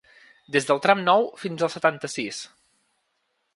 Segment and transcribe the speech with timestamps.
[0.55, 2.43] Des del tram nou fins al setanta-sis.